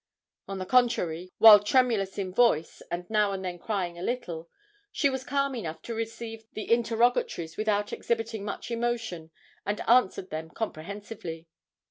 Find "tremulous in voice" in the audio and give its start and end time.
1.59-2.81